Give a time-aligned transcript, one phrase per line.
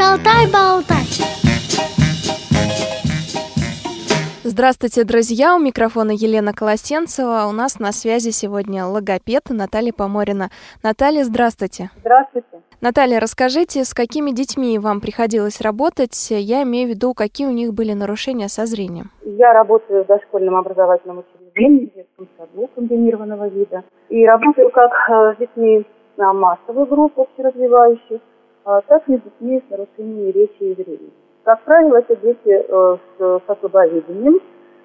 [0.00, 1.04] Шалтай-болтай.
[4.44, 5.54] Здравствуйте, друзья!
[5.54, 7.44] У микрофона Елена Колосенцева.
[7.46, 10.48] У нас на связи сегодня логопед Наталья Поморина.
[10.82, 11.90] Наталья, здравствуйте.
[11.98, 12.48] Здравствуйте.
[12.80, 16.30] Наталья, расскажите, с какими детьми вам приходилось работать?
[16.30, 19.10] Я имею в виду, какие у них были нарушения со зрением.
[19.22, 23.84] Я работаю в дошкольном образовательном учреждении, в детском саду комбинированного вида.
[24.08, 25.84] И работаю как э, с детьми
[26.16, 28.20] на массовую группу общеразвивающих,
[28.86, 31.10] так и детьми с нарушениями речи и зрения.
[31.44, 34.40] Как правило, это дети э, с, слабовидением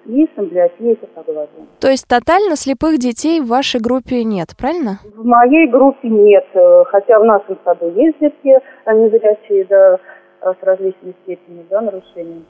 [0.06, 1.66] и с амблиопией косоглазия.
[1.80, 4.98] То есть тотально слепых детей в вашей группе нет, правильно?
[5.16, 9.98] В моей группе нет, э, хотя в нашем саду есть детки незрячие, да,
[10.40, 12.44] э, с различной степенью да, нарушений.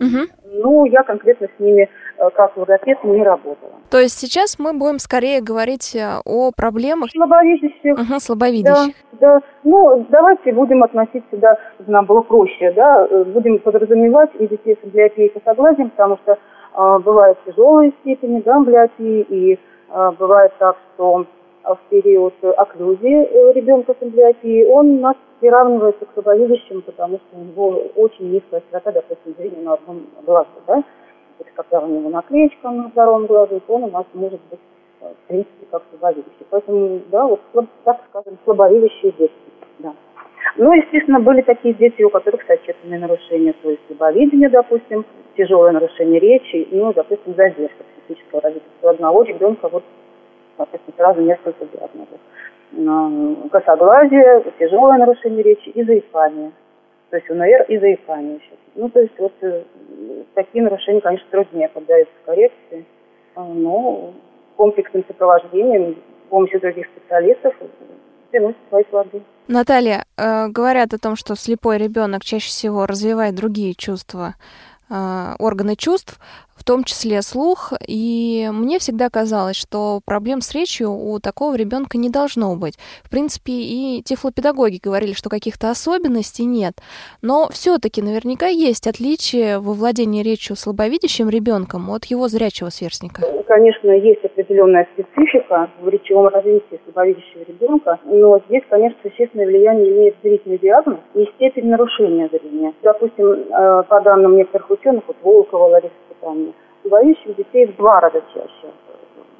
[0.00, 0.62] Угу.
[0.62, 1.88] Ну, я конкретно с ними
[2.34, 3.72] как логопед не работала.
[3.90, 7.92] То есть сейчас мы будем скорее говорить о проблемах слабовидящих.
[7.92, 8.94] Угу, слабовидящих.
[9.12, 9.40] Да, да.
[9.64, 11.36] Ну, давайте будем относиться
[11.74, 16.98] чтобы нам было проще, да, будем подразумевать и детей с амблиопией косоглазием, потому что э,
[17.04, 21.26] бывают тяжелые степени, да, амблиопии, и э, бывает так, что
[21.74, 27.44] в период окклюзии ребенка с амблиопией он у нас приравнивается к слабовидящему, потому что у
[27.44, 30.84] него очень низкая широта, допустим, зрения на одном глазе, да.
[31.38, 34.60] Это когда у него наклеечка на втором глазе, то он у нас может быть,
[35.00, 36.46] в принципе, как слабовидящий.
[36.48, 37.40] Поэтому, да, вот,
[37.84, 39.32] так скажем, слабовидящие дети,
[39.80, 39.92] да.
[40.56, 45.04] Ну, естественно, были такие дети, у которых сочетанные нарушения, то есть слабовидение, допустим,
[45.36, 48.64] тяжелое нарушение речи, ну, допустим, задержка психического развития.
[48.82, 49.84] У одного ребенка вот,
[50.58, 52.18] допустим, сразу несколько диагнозов
[53.50, 56.52] косоглазие, тяжелое нарушение речи и заикание.
[57.10, 58.52] То есть УНР и заикание еще.
[58.74, 59.62] Ну, то есть вот э,
[60.34, 62.84] такие нарушения, конечно, труднее поддаются коррекции,
[63.34, 64.12] а, но
[64.56, 65.96] комплексным сопровождением,
[66.26, 67.54] с помощью других специалистов
[68.30, 69.22] приносит свои плоды.
[69.46, 74.34] Наталья, э, говорят о том, что слепой ребенок чаще всего развивает другие чувства,
[74.90, 74.94] э,
[75.38, 76.18] органы чувств
[76.56, 77.72] в том числе слух.
[77.86, 82.78] И мне всегда казалось, что проблем с речью у такого ребенка не должно быть.
[83.04, 86.74] В принципе, и тифлопедагоги говорили, что каких-то особенностей нет.
[87.22, 93.22] Но все-таки наверняка есть отличие во владении речью слабовидящим ребенком от его зрячего сверстника.
[93.46, 100.16] Конечно, есть определенная специфика в речевом развитии слабовидящего ребенка, но здесь, конечно, существенное влияние имеет
[100.22, 102.72] зрительный диагноз и степень нарушения зрения.
[102.82, 106.45] Допустим, э, по данным некоторых ученых, вот Волкова, Лариса воспитания.
[106.86, 108.72] У боящих детей в два раза чаще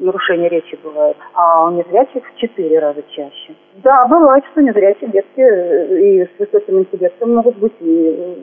[0.00, 3.54] нарушение речи бывает, а у незрячих в четыре раза чаще.
[3.76, 8.34] Да, бывает, что незрячие детки э, и с высоким интеллектом могут быть и э,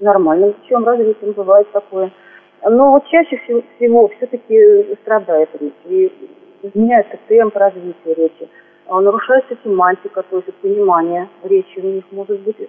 [0.00, 2.10] нормальным путем развитием, бывает такое.
[2.62, 3.36] Но вот чаще
[3.76, 6.12] всего все-таки страдает речь, и
[6.62, 8.48] изменяется темп развития речи,
[8.86, 12.64] а нарушается семантика, то есть понимание речи у них может быть, э,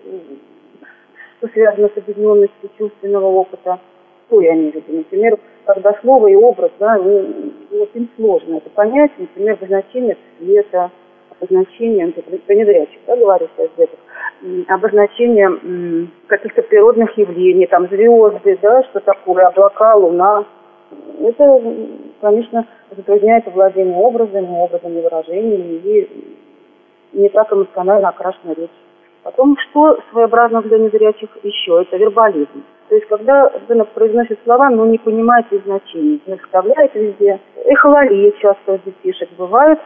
[1.38, 3.80] что связано с объединенностью чувственного опыта
[4.28, 4.84] что я в виду?
[4.90, 10.90] Например, когда слово и образ, да, ну, вот им сложно это понять, например, обозначение цвета,
[11.30, 14.00] обозначение, про незрячих, да, говорю сейчас деток,
[14.70, 20.46] обозначение каких-то природных явлений, там звезды, да, что такое, облака, луна.
[21.20, 21.62] Это,
[22.22, 26.10] конечно, затрудняет владение образами, образами, выражениями и
[27.12, 28.70] не так эмоционально окрашена речь.
[29.28, 32.64] Потом, что своеобразно для незрячих еще, это вербализм.
[32.88, 37.38] То есть, когда ребенок произносит слова, но не понимает их значения, не вставляет везде.
[37.66, 39.80] Эхололия часто у детишек бывает,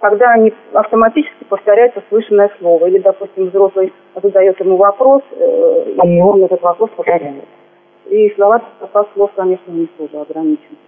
[0.00, 2.86] когда они автоматически повторяют услышанное слово.
[2.86, 7.44] Или, допустим, взрослый задает ему вопрос, э, и он этот вопрос повторяет.
[8.06, 8.62] И слова,
[9.12, 10.78] слов, конечно, не тоже ограничен.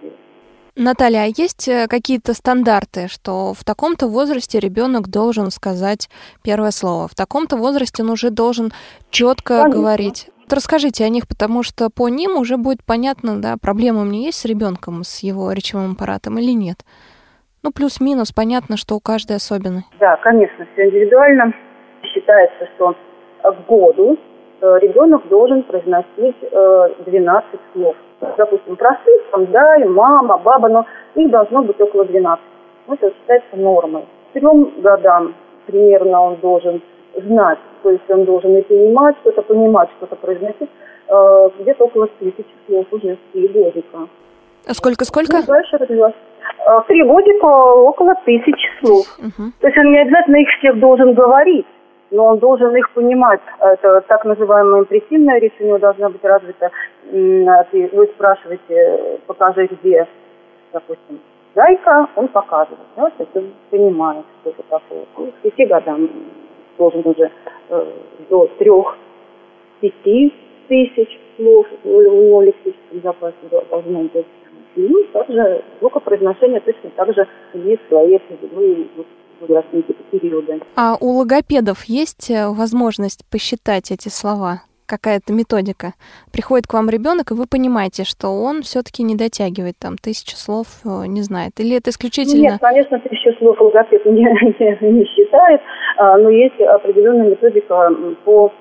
[0.75, 6.09] Наталья, а есть э, какие-то стандарты, что в таком-то возрасте ребенок должен сказать
[6.43, 8.71] первое слово, в таком-то возрасте он уже должен
[9.09, 9.81] четко Конечно.
[9.81, 10.29] говорить?
[10.37, 14.27] Вот расскажите о них, потому что по ним уже будет понятно, да, проблема у меня
[14.27, 16.77] есть с ребенком, с его речевым аппаратом или нет.
[17.63, 19.83] Ну, плюс-минус, понятно, что у каждой особенный.
[19.99, 21.53] Да, конечно, все индивидуально.
[22.03, 22.95] Считается, что
[23.43, 24.17] в году
[24.61, 26.35] э, ребенок должен произносить
[27.05, 27.95] 12 э, слов.
[28.37, 30.85] Допустим, простых, там, да, и мама, баба, но
[31.15, 32.43] их должно быть около 12.
[32.87, 34.03] Ну, это считается нормой.
[34.29, 35.33] К трем годам
[35.65, 36.81] примерно он должен
[37.15, 40.69] знать, то есть он должен и понимать что-то, понимать что-то, произносить,
[41.07, 44.07] э, где-то около тысячи слов уже с три годика.
[44.67, 45.37] А сколько-сколько?
[45.37, 46.19] Ну, дальше развиваться.
[46.65, 49.05] Э, три годика около тысячи слов.
[49.17, 49.51] Угу.
[49.59, 51.65] То есть он не обязательно их всех должен говорить,
[52.11, 53.41] но он должен их понимать.
[53.59, 56.69] Это так называемая импрессивная речь у него должна быть развита.
[57.11, 60.07] Вы спрашиваете, покажи где,
[60.71, 61.19] допустим,
[61.55, 62.79] зайка, он показывает.
[62.95, 65.05] Да, то есть он понимает, что это такое.
[65.15, 66.09] К пяти годам
[66.77, 67.29] должен уже
[67.69, 67.91] э,
[68.29, 68.97] до трех
[69.81, 70.33] пяти
[70.67, 73.35] тысяч слов у него лексическом запасе
[73.69, 74.25] должно быть.
[74.75, 78.87] И также звукопроизношение точно так же имеет свои определенные
[79.41, 80.61] возрастные периоды.
[80.77, 84.61] А у логопедов есть э, возможность посчитать эти слова?
[84.91, 85.93] Какая-то методика.
[86.33, 90.67] Приходит к вам ребенок, и вы понимаете, что он все-таки не дотягивает там тысячу слов,
[90.83, 91.53] э, не знает.
[91.59, 92.41] Или это исключительно...
[92.41, 94.23] Нет, конечно, тысячу слов логопед не,
[94.59, 95.61] не, не считает,
[95.97, 97.89] а, но есть определенная методика
[98.25, 98.51] по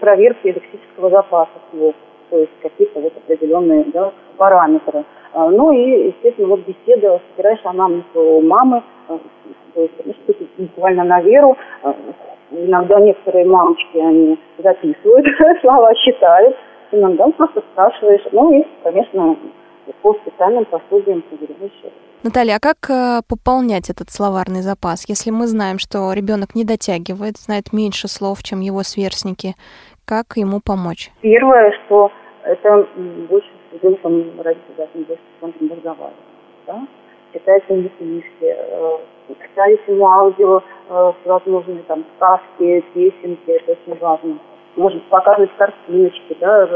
[0.00, 1.94] проверке лексического запаса слов,
[2.30, 5.04] то есть какие-то вот определенные да, параметры.
[5.34, 9.18] А, ну и, естественно, вот беседа, собираешь анамнез у мамы, а,
[9.74, 10.14] то есть ну,
[10.58, 11.56] буквально на веру.
[12.50, 15.26] Иногда некоторые мамочки, они записывают
[15.60, 16.56] слова, считают.
[16.92, 18.22] Иногда просто спрашиваешь.
[18.32, 19.36] Ну и, конечно,
[20.02, 21.72] по специальным пособиям проверяешь
[22.24, 27.36] Наталья, а как э, пополнять этот словарный запас, если мы знаем, что ребенок не дотягивает,
[27.36, 29.54] знает меньше слов, чем его сверстники?
[30.04, 31.10] Как ему помочь?
[31.20, 32.10] Первое, что
[32.44, 32.86] это
[33.28, 36.16] больше с ребенком родители должны больше с разговаривать.
[36.66, 36.86] Да?
[37.32, 38.56] Читать ему книжки,
[39.28, 44.38] э, ставить ему аудио э, всевозможные там сказки, песенки, это очень важно.
[44.76, 46.68] Может показывать картиночки, да,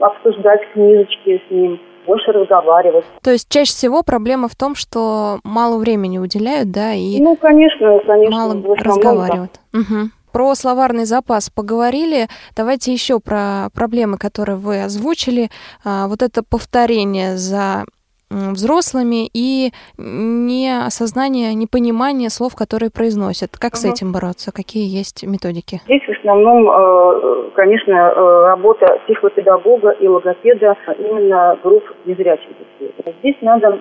[0.00, 3.04] обсуждать книжечки с ним больше разговаривать.
[3.22, 8.00] То есть чаще всего проблема в том, что мало времени уделяют, да, и ну, конечно,
[8.06, 9.60] конечно, мало разговаривают.
[9.72, 10.10] Угу.
[10.32, 12.28] Про словарный запас поговорили.
[12.56, 15.50] Давайте еще про проблемы, которые вы озвучили.
[15.84, 17.84] А, вот это повторение за
[18.30, 23.58] взрослыми и неосознание, непонимание слов, которые произносят.
[23.58, 23.78] Как угу.
[23.78, 24.52] с этим бороться?
[24.52, 25.80] Какие есть методики?
[25.84, 32.48] Здесь в основном, э, конечно, э, работа психопедагога и логопеда именно групп незрячих
[32.78, 32.94] детей.
[33.20, 33.80] Здесь надо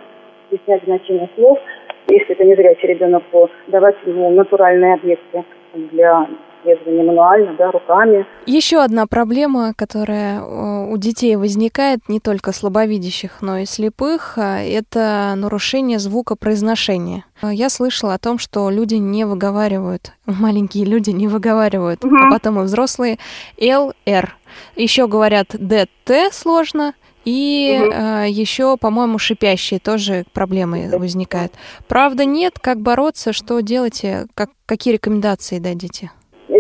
[0.50, 1.60] объяснять значение слов.
[2.08, 5.44] Если это незрячий ребенок, то давать ему натуральные объекты
[5.74, 6.28] для
[6.64, 8.26] исследования мануально, да, руками.
[8.46, 14.60] Еще одна проблема, которая э, у детей возникает, не только слабовидящих, но и слепых, а,
[14.60, 17.26] это нарушение звукопроизношения.
[17.42, 22.16] Я слышала о том, что люди не выговаривают, маленькие люди не выговаривают, угу.
[22.16, 23.18] а потом и взрослые,
[23.60, 24.36] ЛР.
[24.76, 26.94] Еще говорят ДТ сложно,
[27.26, 27.92] и угу.
[27.94, 31.54] э, еще, по-моему, шипящие тоже проблемы возникают.
[31.88, 32.58] Правда нет?
[32.60, 33.34] Как бороться?
[33.34, 34.28] Что делаете?
[34.34, 36.12] Как, какие рекомендации дадите?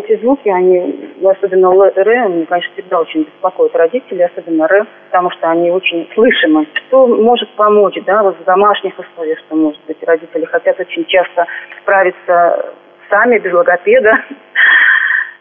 [0.09, 5.49] Эти звуки, они, особенно Р, они, конечно, всегда очень беспокоят родителей, особенно Р, потому что
[5.49, 6.67] они очень слышимы.
[6.73, 11.45] Что может помочь, да, вот в домашних условиях, что может быть, родители хотят очень часто
[11.81, 12.73] справиться
[13.09, 14.13] сами, без логопеда.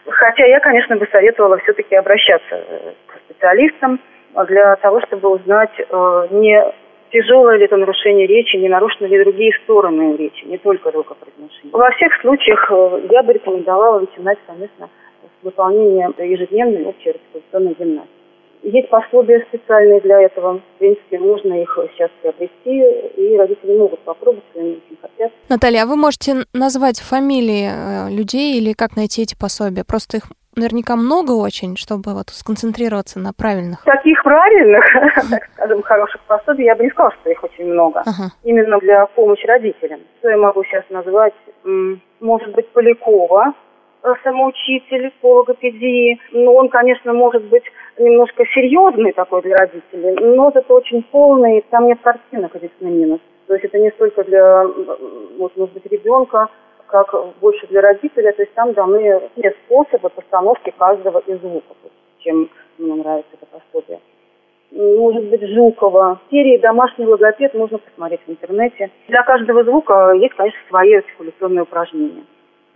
[0.07, 2.63] Хотя я, конечно, бы советовала все-таки обращаться
[3.07, 3.99] к специалистам
[4.47, 6.63] для того, чтобы узнать э, не
[7.11, 11.71] тяжелое ли это нарушение речи, не нарушены ли другие стороны речи, не только рукопроизношение.
[11.71, 14.89] Во всех случаях э, я бы рекомендовала начинать, конечно,
[15.21, 18.18] с выполнения ежедневной общей артикуляционной гимнастики.
[18.61, 20.59] Есть пособия специальные для этого.
[20.59, 22.83] В принципе, можно их сейчас приобрести,
[23.15, 25.31] и родители могут попробовать, если они очень хотят.
[25.47, 29.83] Наталья, а вы можете назвать фамилии э, людей или как найти эти пособия?
[29.85, 30.23] Просто их
[30.55, 33.83] наверняка много очень, чтобы вот сконцентрироваться на правильных.
[33.83, 34.83] Таких правильных,
[35.29, 38.01] так скажем, хороших пособий, я бы не сказала, что их очень много.
[38.01, 38.31] Ага.
[38.43, 40.01] Именно для помощи родителям.
[40.19, 41.33] Что я могу сейчас назвать?
[42.19, 43.53] Может быть, Полякова,
[44.03, 46.19] э, самоучитель по логопедии.
[46.31, 47.63] Ну, он, конечно, может быть
[47.99, 53.19] немножко серьезный такой для родителей, но это очень полный, там нет картинок, единственный минус.
[53.47, 54.65] То есть это не столько для,
[55.37, 56.49] вот, может быть, ребенка,
[56.87, 61.77] как больше для родителя, то есть там даны все способы постановки каждого из звуков,
[62.19, 63.99] чем мне нравится это пособие.
[64.71, 66.19] Может быть, Жукова.
[66.29, 68.91] Серии «Домашний логопед» можно посмотреть в интернете.
[69.07, 72.23] Для каждого звука есть, конечно, свои артикуляционные упражнения.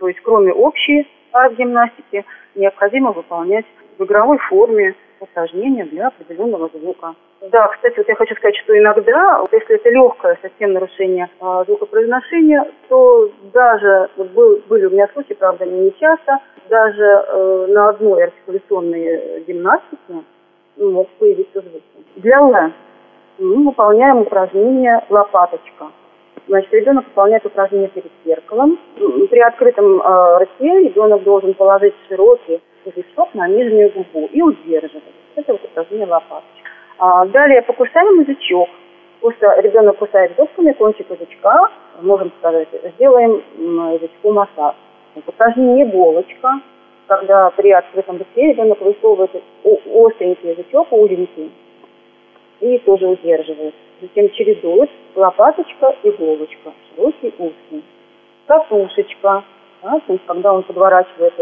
[0.00, 2.24] То есть, кроме общей арт-гимнастики,
[2.56, 3.64] необходимо выполнять
[3.96, 7.14] в игровой форме упражнения для определенного звука.
[7.50, 11.64] Да, кстати, вот я хочу сказать, что иногда, вот если это легкое совсем нарушение э,
[11.66, 16.38] звукопроизношения, то даже, вот был, были у меня случаи, правда, не часто,
[16.70, 20.24] даже э, на одной артикуляционной гимнастике
[20.76, 22.06] ну, могут появиться звуки.
[22.16, 22.72] Для Л
[23.38, 25.88] мы выполняем упражнение «лопаточка».
[26.46, 28.78] Значит, ребенок выполняет упражнение перед зеркалом.
[28.96, 35.02] При открытом э, рте ребенок должен положить широкий язычок на нижнюю губу и удерживать.
[35.34, 36.70] Это вот упражнение лопаточка.
[36.98, 38.68] А, далее покусаем язычок.
[39.20, 41.70] Просто ребенок кусает зубками кончик язычка,
[42.02, 43.42] можем сказать, сделаем
[43.94, 44.74] язычку массаж.
[45.26, 46.60] Упражнение иголочка,
[47.06, 49.30] когда при открытом рте ребенок высовывает
[49.64, 51.50] остренький язычок, узенький,
[52.60, 53.74] и тоже удерживает.
[54.00, 57.84] Затем чередует лопаточка, иголочка, широкий узкий.
[58.46, 59.44] Катушечка,
[59.82, 61.34] да, то есть когда он подворачивает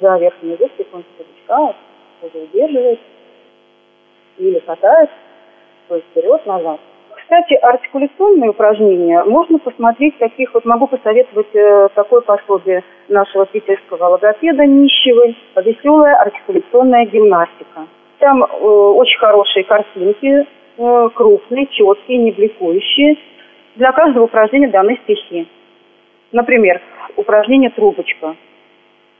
[0.00, 1.74] за верхний язык тихонько язычка,
[2.22, 3.00] удерживает
[4.38, 5.10] или катает,
[5.88, 6.80] то есть вперед-назад.
[7.16, 14.64] Кстати, артикуляционные упражнения можно посмотреть таких, вот могу посоветовать э, такое пособие нашего питерского логопеда
[14.64, 17.86] Нищевой, веселая артикуляционная гимнастика.
[18.18, 20.46] Там э, очень хорошие картинки,
[20.78, 23.16] э, крупные, четкие, не бликующие.
[23.76, 25.46] Для каждого упражнения даны стихи.
[26.32, 26.80] Например,
[27.16, 28.36] упражнение «Трубочка».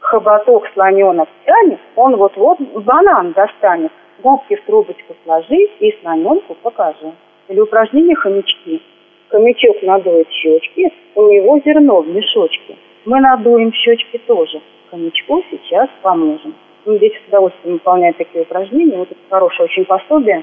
[0.00, 3.92] Хоботок слоненок тянет, он вот-вот банан достанет.
[4.22, 7.12] Губки в трубочку сложи и слоненку покажи.
[7.48, 8.82] Или упражнение «Хомячки».
[9.28, 12.76] Хомячок надует щечки, у него зерно в мешочке.
[13.04, 14.60] Мы надуем щечки тоже.
[14.90, 16.54] Хомячку сейчас поможем.
[16.84, 18.96] Ну, дети с удовольствием выполняют такие упражнения.
[18.96, 20.42] Вот это хорошее очень пособие.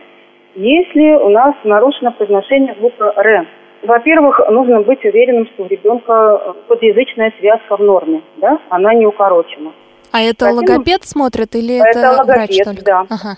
[0.54, 3.48] Если у нас нарушено произношение звука «р»,
[3.86, 9.72] во-первых, нужно быть уверенным, что у ребенка подъязычная связка в норме, да, она не укорочена.
[10.12, 12.86] А это Затем, логопед смотрит или это, это логопед, врач только?
[12.86, 13.06] да.
[13.10, 13.38] Ага.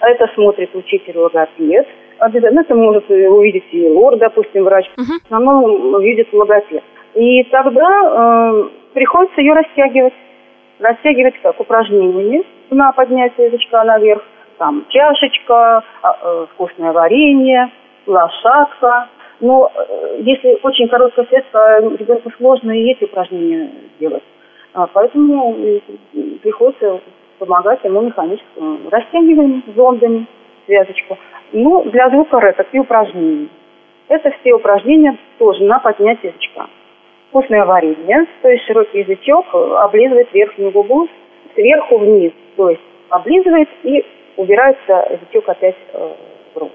[0.00, 1.86] Это смотрит учитель логопед.
[2.18, 4.86] Обязательно это может увидеть и лор, допустим, врач.
[4.96, 5.12] Угу.
[5.22, 6.82] В основном видит логопед.
[7.14, 10.14] И тогда э, приходится ее растягивать.
[10.80, 11.58] Растягивать как?
[11.60, 14.22] Упражнениями на поднятие язычка наверх.
[14.58, 17.70] Там чашечка, а, э, вкусное варенье,
[18.06, 19.08] лошадка.
[19.42, 24.22] Но э, если очень короткая связка, ребенку сложно и эти упражнения делать.
[24.72, 25.80] А, поэтому
[26.42, 27.00] приходится
[27.38, 28.46] помогать ему механически.
[28.88, 30.26] Растягиваем зондами
[30.66, 31.18] связочку.
[31.50, 33.48] Ну, для звука Р какие упражнения?
[34.08, 36.68] Это все упражнения тоже на поднятие язычка.
[37.28, 41.08] Вкусное варенье, то есть широкий язычок облизывает верхнюю губу
[41.54, 44.04] сверху вниз, то есть облизывает и
[44.36, 46.12] убирается язычок опять э,
[46.54, 46.70] в рот.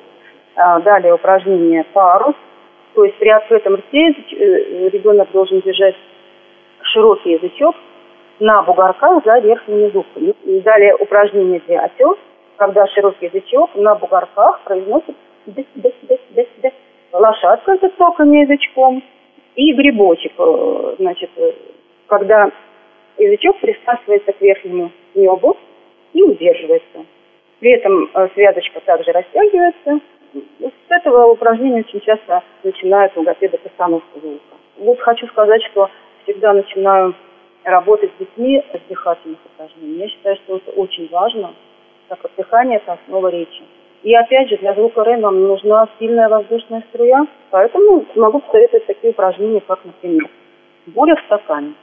[0.55, 2.35] А, далее упражнение парус,
[2.97, 5.93] то есть при открытом рте э, ребенок должен держать
[6.81, 7.75] широкий язычок
[8.39, 10.33] на бугорках за верхними зубками.
[10.61, 12.17] Далее упражнение дятел,
[12.55, 16.71] когда широкий язычок на бугорках произносит дес, дес, дес, дес, дес.
[17.13, 19.03] лошадка с цоками язычком
[19.55, 20.31] и грибочек.
[20.39, 21.51] Э, значит, э,
[22.07, 22.49] когда
[23.19, 25.55] язычок присасывается к верхнему небу
[26.13, 27.05] и удерживается.
[27.59, 29.99] При этом связочка также растягивается,
[30.59, 34.55] с этого упражнения очень часто начинают логопеды постановку звука.
[34.77, 35.89] Вот хочу сказать, что
[36.23, 37.15] всегда начинаю
[37.63, 39.99] работать с детьми с дыхательных упражнений.
[39.99, 41.53] Я считаю, что это очень важно,
[42.07, 43.63] так как дыхание– это основа речи.
[44.03, 49.11] И опять же, для звука Р нам нужна сильная воздушная струя, поэтому могу посоветовать такие
[49.11, 50.29] упражнения, как, например,
[50.87, 51.73] буря в стакане.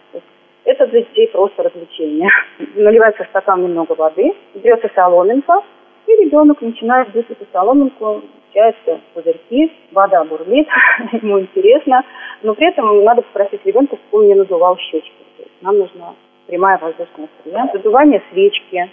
[0.64, 2.30] Это для детей просто развлечение.
[2.74, 5.62] Наливается в стакан немного воды, берется соломинка,
[6.06, 8.22] и ребенок начинает бить эту соломинку,
[8.54, 10.68] получаются пузырьки, вода бурлит,
[11.12, 12.04] ему интересно,
[12.42, 15.12] но при этом надо попросить ребенка, чтобы он не надувал щечки.
[15.36, 16.14] То есть нам нужна
[16.46, 17.70] прямая воздушная струя.
[17.72, 18.90] Надувание свечки,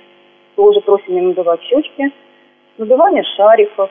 [0.56, 2.12] тоже просим не надувать щечки.
[2.77, 3.89] Надувание шариков,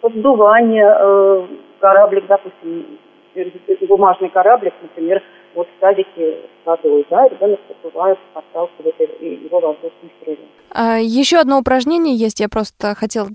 [0.00, 1.46] поддувание э,
[1.80, 2.98] кораблик, допустим,
[3.88, 5.22] бумажный кораблик, например,
[5.54, 10.48] вот в садике с водой, да, ребенок поддувает, подталкивает его воздушной струей.
[10.70, 13.28] А, еще одно упражнение есть, я просто хотела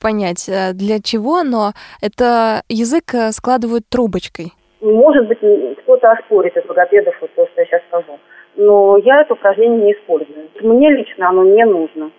[0.00, 4.52] понять, э, для чего, но это язык э, складывают трубочкой.
[4.80, 5.38] Может быть,
[5.82, 8.18] кто-то оспорит из логопедов вот то, что я сейчас скажу.
[8.56, 10.48] Но я это упражнение не использую.
[10.60, 12.10] Мне лично оно не нужно.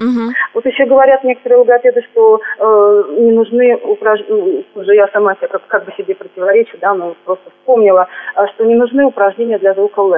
[0.00, 0.32] Угу.
[0.54, 5.66] Вот еще говорят некоторые логопеды, что э, не нужны упражнения, уже я сама себе как,
[5.66, 10.00] как бы себе противоречу, да, но просто вспомнила, а, что не нужны упражнения для звука
[10.00, 10.14] Л.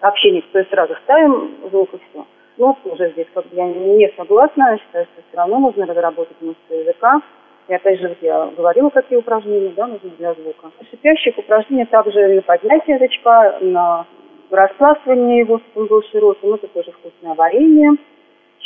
[0.00, 2.24] Общение, то есть сразу ставим звук и все.
[2.56, 4.70] Ну, тоже здесь как бы я не согласна.
[4.72, 7.20] Я считаю, что все равно нужно разработать мышцы языка.
[7.68, 10.70] И опять же, я говорила, какие упражнения да, нужны для звука.
[10.90, 14.06] Шипящих упражнений также на поднятие язычка, на
[14.50, 16.54] распластывание его, чтобы он был широким.
[16.54, 17.96] Это тоже вкусное варенье,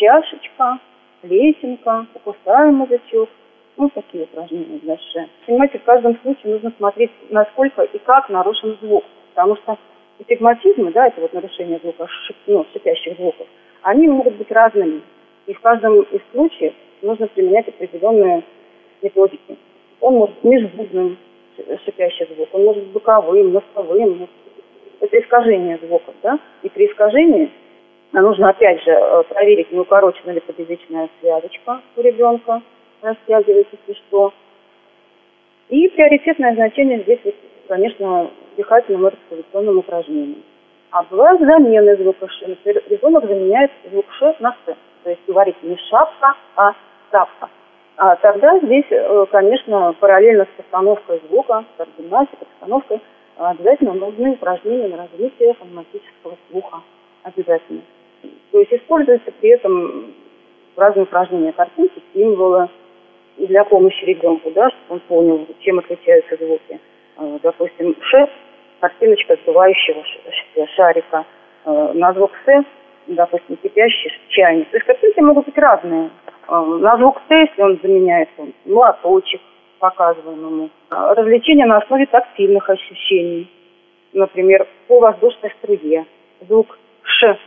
[0.01, 0.79] чашечка,
[1.23, 3.29] лесенка, покусаем язычок.
[3.77, 5.29] Ну, такие упражнения для ше.
[5.47, 9.05] Понимаете, в каждом случае нужно смотреть, насколько и как нарушен звук.
[9.35, 9.79] Потому что
[10.19, 13.47] эпигматизмы, да, это вот нарушение звука, шип, ну, шипящих звуков,
[13.83, 15.03] они могут быть разными.
[15.47, 18.43] И в каждом из случаев нужно применять определенные
[19.03, 19.57] методики.
[20.01, 21.17] Он может быть межзубным
[21.85, 24.29] шипящий звук, он может быть боковым, носовым.
[25.01, 26.39] Это искажение звуков, да?
[26.63, 27.51] И при искажении
[28.13, 32.63] нужно опять же э, проверить, не укорочена ли подъязычная связочка у ребенка,
[33.03, 34.33] растягивается, если что.
[35.69, 37.21] И приоритетное значение здесь,
[37.69, 40.43] конечно, дыхательным и респирационным упражнениям.
[40.91, 42.49] А бывают замены звука Ш.
[42.49, 44.77] Например, ребенок заменяет звук Ш на С.
[45.05, 46.73] То есть говорить не шапка, а
[47.13, 47.49] шапка.
[47.97, 53.01] А тогда здесь, э, конечно, параллельно с постановкой звука, с гимнастикой, постановкой,
[53.37, 56.81] обязательно нужны упражнения на развитие фонематического слуха.
[57.23, 57.83] Обязательно.
[58.53, 60.15] То есть используются при этом
[60.77, 62.69] разные упражнения, картинки, символы
[63.37, 66.79] для помощи ребенку, да, чтобы он понял, чем отличаются звуки.
[67.19, 68.29] Э, допустим, Ш–
[68.81, 70.03] картиночка сдувающего
[70.75, 71.25] шарика.
[71.65, 72.65] Э, на звук С,
[73.07, 74.69] допустим, кипящий чайник.
[74.71, 76.11] То есть картинки могут быть разные.
[76.49, 79.41] Э, на звук Т, если он заменяет он, молоточек
[79.79, 80.71] показываемому.
[80.91, 83.51] Развлечения на основе тактильных ощущений.
[84.13, 86.05] Например, по воздушной струе.
[86.47, 87.39] Звук Ш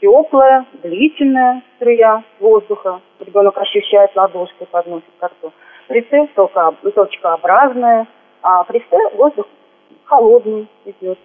[0.00, 3.00] теплая, длительная струя воздуха.
[3.20, 5.52] Ребенок ощущает ладошкой, подносит к рту.
[5.88, 6.28] При Т
[6.92, 8.06] точкообразная,
[8.42, 9.46] а при С воздух
[10.04, 11.18] холодный идет.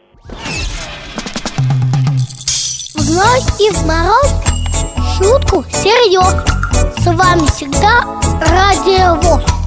[2.95, 4.51] В ночь и в мороз
[5.17, 6.45] шутку серьез.
[6.97, 9.60] С вами всегда Радио ВОЗ.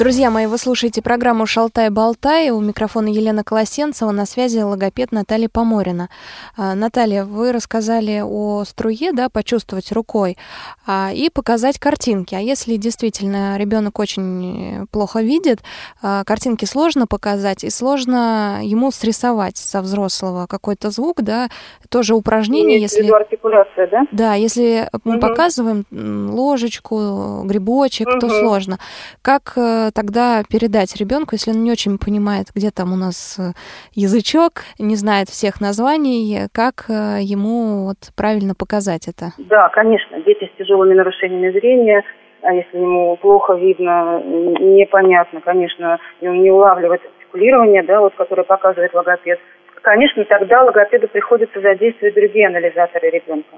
[0.00, 2.48] Друзья мои, вы слушаете программу «Шалтай-болтай».
[2.48, 6.08] У микрофона Елена Колосенцева, на связи логопед Наталья Поморина.
[6.56, 10.38] А, Наталья, вы рассказали о струе, да, почувствовать рукой
[10.86, 12.34] а, и показать картинки.
[12.34, 15.58] А если действительно ребенок очень плохо видит,
[16.00, 21.50] а, картинки сложно показать и сложно ему срисовать со взрослого какой-то звук, да,
[21.90, 23.12] тоже упражнение, Имеется если...
[23.12, 24.06] артикуляция, да?
[24.12, 25.28] Да, если мы угу.
[25.28, 28.18] показываем ложечку, грибочек, угу.
[28.18, 28.78] то сложно.
[29.20, 33.52] Как э, тогда передать ребенку, если он не очень понимает, где там у нас э,
[33.94, 39.32] язычок, не знает всех названий, как э, ему вот правильно показать это?
[39.38, 42.02] Да, конечно, дети с тяжелыми нарушениями зрения,
[42.42, 48.94] а если ему плохо видно, непонятно, конечно, он не улавливает артикулирование, да, вот, которое показывает
[48.94, 49.38] логопед,
[49.82, 53.56] конечно, тогда логопеду приходится задействовать другие анализаторы ребенка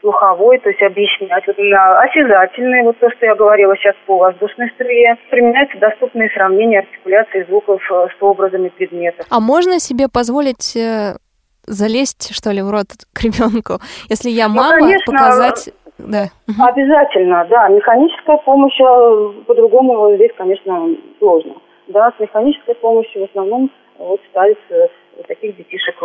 [0.00, 1.46] слуховой, то есть объяснять.
[1.46, 6.80] Вот на осязательные, вот то, что я говорила сейчас по воздушной струе, применяются доступные сравнения
[6.80, 9.26] артикуляции звуков э, с образами предметов.
[9.30, 11.16] А можно себе позволить э,
[11.66, 13.78] залезть, что ли, в рот к ребенку?
[14.08, 15.70] Если я ну, мама, ну, конечно, показать...
[15.98, 16.28] Да.
[16.46, 17.68] Обязательно, да.
[17.68, 18.78] Механическая помощь,
[19.46, 21.56] по-другому здесь, конечно, сложно.
[21.88, 24.88] Да, с механической помощью в основном вот ставится
[25.28, 25.96] таких детишек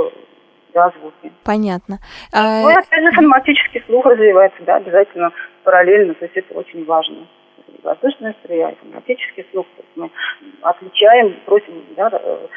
[0.75, 1.31] да, звуки.
[1.43, 1.99] Понятно.
[2.33, 5.31] А, ну и опять же фонематический слух развивается, да, обязательно
[5.63, 7.27] параллельно, то есть это очень важно.
[7.81, 10.11] Воздушная струя и фонематический слух, то есть мы
[10.61, 12.47] отличаем, просим, да, э,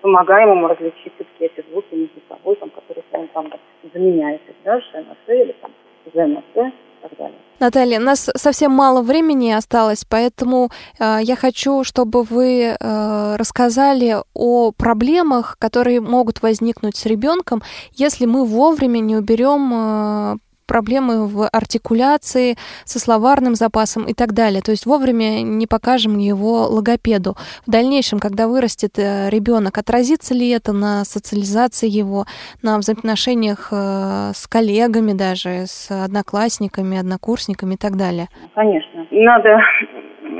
[0.00, 3.48] помогаем ему различить все-таки эти звуки между собой, там, которые он там
[3.94, 5.70] заменяет, да, ШНС или там
[6.12, 7.38] ЗНС, так далее.
[7.60, 14.16] Наталья, у нас совсем мало времени осталось, поэтому э, я хочу, чтобы вы э, рассказали
[14.34, 17.62] о проблемах, которые могут возникнуть с ребенком,
[17.94, 20.36] если мы вовремя не уберем э,
[20.72, 24.62] проблемы в артикуляции, со словарным запасом и так далее.
[24.62, 27.32] То есть вовремя не покажем его логопеду.
[27.66, 32.24] В дальнейшем, когда вырастет э, ребенок, отразится ли это на социализации его,
[32.62, 38.26] на взаимоотношениях э, с коллегами даже, с одноклассниками, однокурсниками и так далее?
[38.54, 39.06] Конечно.
[39.10, 39.60] Надо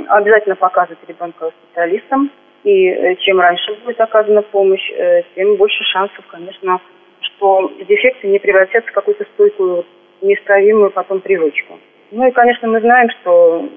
[0.09, 2.31] обязательно показывать ребенка специалистам.
[2.64, 4.87] И э, чем раньше будет оказана помощь,
[5.35, 6.81] тем больше шансов, конечно,
[7.21, 9.85] что дефекты не превратятся в какую-то стойкую
[10.23, 11.79] неисправимую потом привычку.
[12.11, 13.69] Ну и, конечно, мы знаем, что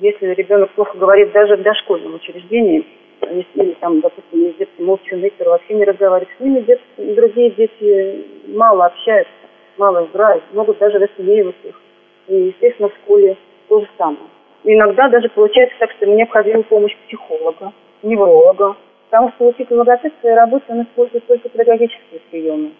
[0.00, 2.84] если ребенок плохо говорит даже в дошкольном учреждении,
[3.30, 6.82] если там, допустим, есть дети молчаны, которые вообще не разговаривают с ними, дети,
[7.14, 9.32] другие дети мало общаются,
[9.76, 11.80] мало играют, могут даже высмеивать их.
[12.28, 13.36] И, естественно, в школе
[13.68, 14.28] то же самое.
[14.64, 18.76] иногда даже получается так, что необходима помощь психолога, невролога,
[19.10, 22.72] потому что учитель логопед в своей работе он использует только педагогические приемы.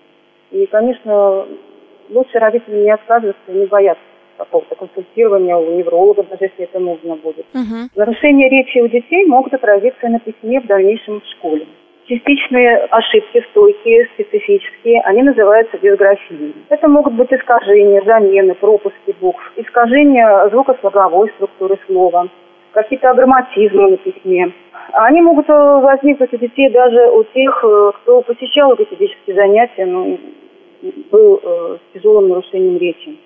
[0.51, 1.47] И, конечно,
[2.11, 4.03] лучше родители не отказываться и не бояться
[4.37, 7.47] какого-то консультирования у невролога, даже если это нужно будет.
[7.55, 7.90] Угу.
[7.95, 11.67] Нарушения речи у детей могут отразиться на письме в дальнейшем в школе.
[12.07, 16.55] Частичные ошибки, стойкие, специфические, они называются дисграфией.
[16.69, 22.29] Это могут быть искажения, замены, пропуски букв, искажения звукослоговой структуры слова,
[22.73, 24.53] какие-то аграмматизмы на письме.
[24.93, 30.19] Они могут э, возникнуть у детей даже у тех, э, кто посещал логопедические занятия, ну,
[31.11, 33.18] был э, с тяжелым нарушением речи.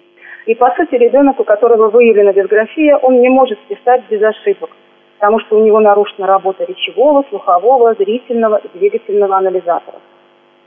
[0.46, 4.70] И, по сути, ребенок, у которого выявлена дисграфия, он не может писать без ошибок,
[5.18, 10.00] потому что у него нарушена работа речевого, слухового, зрительного и двигательного анализаторов.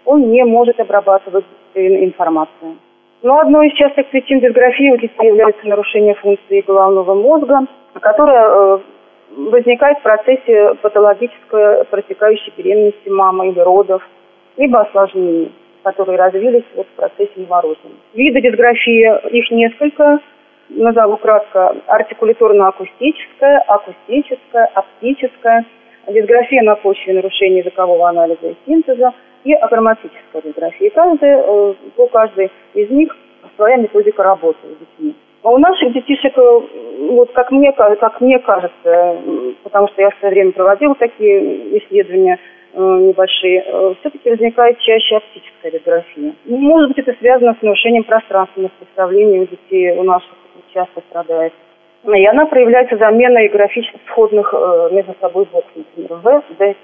[0.06, 2.77] Он не может обрабатывать информацию.
[3.23, 7.62] Но одной из частых причин дисграфии у детей является нарушение функции головного мозга,
[7.99, 8.80] которое э,
[9.38, 14.01] возникает в процессе патологической протекающей беременности мамы или родов,
[14.58, 15.51] либо осложнений
[15.84, 17.98] которые развились вот в процессе новорождения.
[18.13, 20.20] Виды дисграфии, их несколько.
[20.70, 25.65] Назову кратко артикуляторно-акустическая, акустическая, оптическая.
[26.08, 29.13] дисграфия на почве нарушения языкового анализа и синтеза
[29.44, 30.88] и агроматическая дисграфия.
[30.88, 33.15] И каждый, э, по каждой из них
[33.56, 35.15] своя методика работы с детьми.
[35.44, 36.62] А у наших детишек, э,
[37.10, 39.17] вот как мне, как мне кажется,
[39.63, 45.17] потому что я в свое время проводила такие исследования э, небольшие, э, все-таки возникает чаще
[45.17, 46.34] оптическая дисграфия.
[46.45, 50.31] Может быть, это связано с нарушением пространственных представлений у детей, у наших
[50.73, 51.53] часто страдает.
[52.03, 54.53] И она проявляется заменой графически сходных
[54.91, 56.75] между собой букв, например, В, Д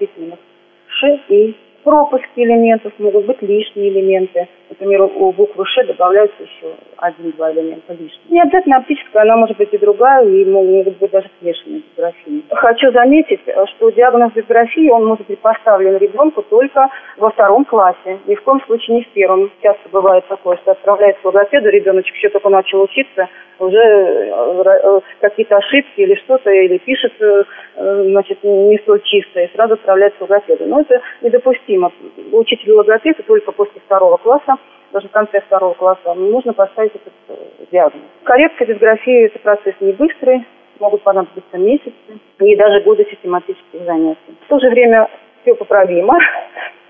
[0.86, 1.56] Ш и
[1.88, 4.46] пропуски элементов, могут быть лишние элементы.
[4.68, 8.20] Например, у буквы Ш добавляются еще один-два элемента лишних.
[8.28, 12.42] Не обязательно оптическая, она может быть и другая, и могут быть даже смешанные дисграфии.
[12.50, 13.40] Хочу заметить,
[13.74, 18.60] что диагноз дисграфии, он может быть поставлен ребенку только во втором классе, ни в коем
[18.66, 19.50] случае не в первом.
[19.62, 25.00] Часто бывает такое, что отправляется к логопеду, ребеночек еще только начал учиться, уже э, э,
[25.20, 27.44] какие-то ошибки или что-то, или пишет, э,
[27.76, 30.66] значит, не столь чисто, и сразу отправляется к логопеду.
[30.66, 31.92] Но это недопустимо.
[32.32, 34.56] Учитель логопеда только после второго класса,
[34.92, 38.02] даже в конце второго класса, нужно поставить этот диагноз.
[38.24, 40.44] Коррекция дисграфии– это процесс не быстрый,
[40.80, 41.92] могут понадобиться месяцы
[42.40, 44.36] и даже годы систематических занятий.
[44.46, 45.08] В то же время
[45.42, 46.18] все поправимо.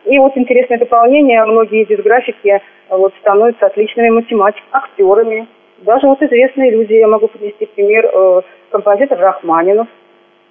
[0.04, 5.48] И вот интересное дополнение, многие дисграфики вот, становятся отличными математиками, актерами,
[5.82, 9.88] даже вот известные люди, я могу привести пример, э, композитор Рахманинов.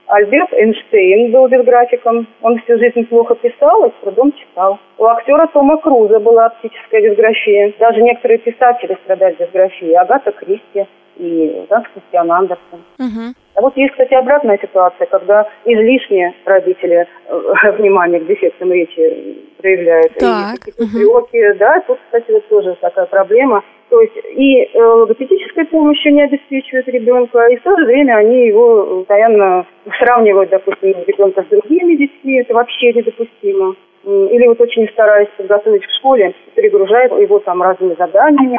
[0.07, 2.27] Альберт Эйнштейн был дисграфиком.
[2.41, 4.79] Он всю жизнь плохо писал и с трудом читал.
[4.97, 7.73] У актера Тома Круза была оптическая дисграфия.
[7.77, 9.97] Даже некоторые писатели страдали дисграфией.
[9.97, 10.87] Агата Кристи
[11.17, 12.82] и Ганс Кристиан Андерсон.
[12.99, 13.34] Угу.
[13.56, 20.13] А вот есть, кстати, обратная ситуация, когда излишне родители э, внимание к дефектам речи проявляют.
[20.15, 20.58] Так.
[20.67, 21.27] И угу.
[21.58, 23.63] да, тут, кстати, вот тоже такая проблема.
[23.89, 28.47] То есть и э, логопедической помощью не обеспечивают ребенка, и в то же время они
[28.47, 29.65] его постоянно
[29.97, 33.75] сравнивают, допустим, ребенка с другими детьми, это вообще недопустимо.
[34.08, 38.58] Или вот очень стараясь подготовить к школе, перегружают его там разными заданиями,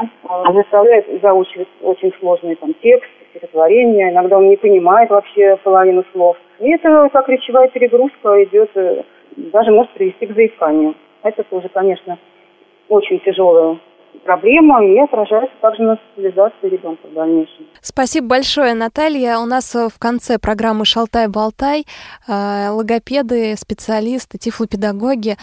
[0.52, 6.36] заставляют заучивать очень сложные там тексты, стихотворения, иногда он не понимает вообще половину слов.
[6.58, 9.04] И это как речевая перегрузка идет, э,
[9.36, 10.94] даже может привести к заиканию.
[11.22, 12.18] Это тоже, конечно,
[12.90, 13.78] очень тяжелая
[14.24, 17.66] проблема и отражается также на социализации ребенка в дальнейшем.
[17.80, 19.38] Спасибо большое, Наталья.
[19.38, 21.86] У нас э, в конце программы «Шалтай-болтай»
[22.26, 25.36] э, логопеды, специалисты, тифлопедагоги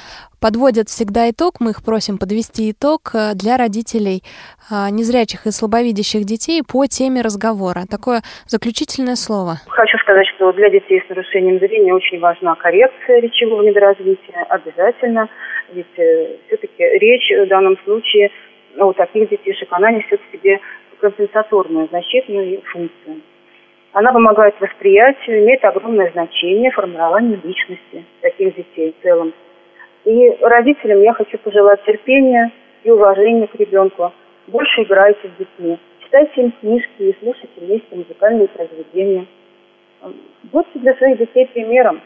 [0.46, 1.58] подводят всегда итог.
[1.60, 4.22] Мы их просим подвести итог э, для родителей
[4.70, 7.86] незрячих и слабовидящих детей по теме разговора.
[7.90, 9.62] Такое заключительное слово.
[9.70, 14.46] Хочу сказать, что для детей с нарушением зрения очень важна коррекция речевого недоразвития.
[14.50, 15.30] Обязательно.
[15.74, 18.30] Ведь все-таки речь в данном случае
[18.78, 20.60] у таких детишек, она несет в себе
[21.00, 23.22] компенсаторную защитную функцию.
[23.94, 29.34] Она помогает восприятию, имеет огромное значение формированию личности таких детей в целом.
[30.06, 32.52] И родителям я хочу пожелать терпения
[32.84, 34.14] и уважения к ребенку.
[34.48, 39.26] Больше играйте с детьми, читайте им книжки и слушайте вместе музыкальные произведения.
[40.44, 42.02] Будьте для своих детей примером.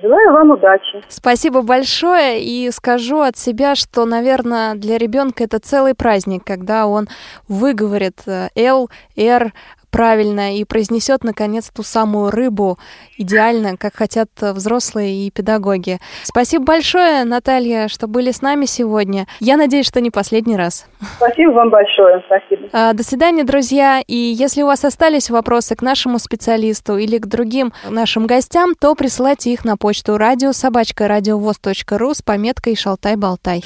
[0.00, 1.02] Желаю вам удачи.
[1.08, 7.08] Спасибо большое и скажу от себя, что, наверное, для ребенка это целый праздник, когда он
[7.48, 8.22] выговорит
[8.54, 9.52] Л, Р,
[9.90, 12.78] правильно и произнесет, наконец, ту самую рыбу
[13.18, 15.98] идеально, как хотят взрослые и педагоги.
[16.22, 19.26] Спасибо большое, Наталья, что были с нами сегодня.
[19.40, 20.86] Я надеюсь, что не последний раз.
[21.16, 22.22] Спасибо вам большое.
[22.26, 22.68] Спасибо.
[22.72, 24.00] А, до свидания, друзья.
[24.06, 28.94] И если у вас остались вопросы к нашему специалисту или к другим нашим гостям, то
[28.94, 33.62] присылайте их на почту радиособачка радиовоз.ру с пометкой «Шалтай-болтай».